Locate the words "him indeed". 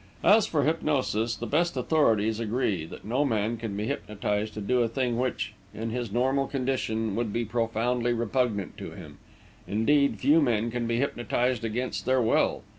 8.93-10.17